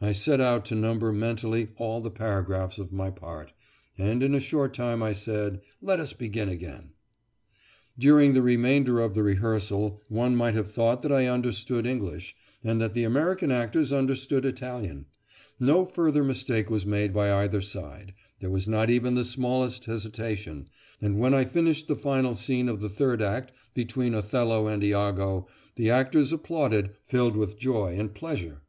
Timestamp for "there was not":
18.40-18.88